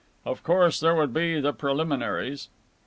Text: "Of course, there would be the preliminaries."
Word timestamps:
"Of 0.25 0.41
course, 0.41 0.79
there 0.79 0.95
would 0.95 1.13
be 1.13 1.39
the 1.39 1.53
preliminaries." 1.53 2.49